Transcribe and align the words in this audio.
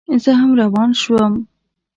زه 0.23 0.31
هم 0.39 0.51
روان 0.61 0.89
شوم. 1.01 1.33